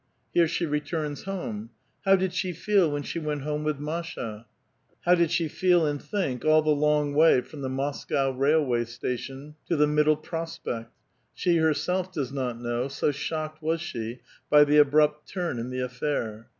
Here 0.33 0.47
she 0.47 0.65
returns 0.65 1.25
home. 1.25 1.69
How 2.05 2.15
did 2.15 2.33
she 2.33 2.53
feel 2.53 2.89
when 2.89 3.03
she 3.03 3.19
went 3.19 3.43
home 3.43 3.63
with 3.63 3.77
Masha? 3.77 4.47
How 5.01 5.13
did 5.13 5.29
she 5.29 5.47
feel 5.47 5.85
and 5.85 6.01
think 6.01 6.43
all 6.43 6.63
tbe 6.63 6.75
long 6.75 7.13
wa3' 7.13 7.45
from 7.45 7.61
the 7.61 7.69
Moscow 7.69 8.31
railway 8.31 8.85
station 8.85 9.53
to 9.67 9.75
the 9.75 9.85
Middle 9.85 10.17
Pros 10.17 10.57
pekt? 10.57 10.89
She 11.35 11.57
herself 11.57 12.11
does 12.11 12.31
not 12.31 12.59
know, 12.59 12.87
so 12.87 13.11
shocked 13.11 13.61
was 13.61 13.79
she 13.79 14.21
by 14.49 14.63
the 14.63 14.77
abrupt 14.77 15.29
turn 15.29 15.59
in 15.59 15.69
the 15.69 15.81
affair. 15.81 16.47